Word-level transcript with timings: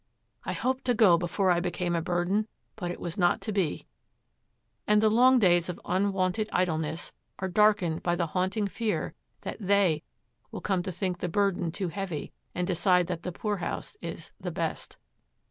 'I 0.45 0.53
hoped 0.53 0.85
to 0.85 0.95
go 0.95 1.15
before 1.15 1.51
I 1.51 1.59
became 1.59 1.93
a 1.95 2.01
burden, 2.01 2.47
but 2.75 2.89
it 2.89 2.99
was 2.99 3.19
not 3.19 3.39
to 3.41 3.51
be'; 3.51 3.85
and 4.87 4.99
the 4.99 5.11
long 5.11 5.37
days 5.37 5.69
of 5.69 5.79
unwonted 5.85 6.49
idleness 6.51 7.11
are 7.37 7.47
darkened 7.47 8.01
by 8.01 8.15
the 8.15 8.25
haunting 8.25 8.65
fear 8.65 9.13
that 9.41 9.57
'they' 9.59 10.01
will 10.49 10.61
come 10.61 10.81
to 10.81 10.91
think 10.91 11.19
the 11.19 11.29
burden 11.29 11.71
too 11.71 11.89
heavy 11.89 12.31
and 12.55 12.65
decide 12.65 13.05
that 13.05 13.21
the 13.21 13.31
poorhouse 13.31 13.95
is 14.01 14.31
'the 14.39 14.49
best.' 14.49 14.97